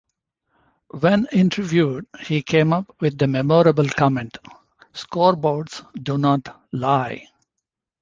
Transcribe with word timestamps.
When 0.99 1.27
interviewed 1.31 2.07
he 2.21 2.41
came 2.41 2.73
up 2.73 2.91
with 3.01 3.19
the 3.19 3.27
memorable 3.27 3.87
comment: 3.87 4.35
Scoreboards 4.95 5.85
do 6.01 6.17
not 6.17 6.59
lie! 6.71 7.27